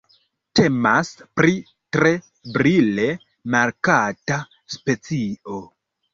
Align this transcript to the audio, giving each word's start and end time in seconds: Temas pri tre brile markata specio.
Temas 0.59 1.11
pri 1.39 1.53
tre 1.97 2.13
brile 2.57 3.07
markata 3.57 4.41
specio. 4.79 5.63